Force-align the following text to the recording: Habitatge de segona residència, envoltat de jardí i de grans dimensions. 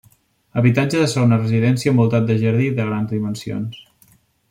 Habitatge 0.61 1.01
de 1.01 1.09
segona 1.11 1.39
residència, 1.43 1.93
envoltat 1.95 2.27
de 2.31 2.41
jardí 2.47 2.71
i 2.71 2.75
de 2.83 2.89
grans 2.91 3.15
dimensions. 3.17 3.83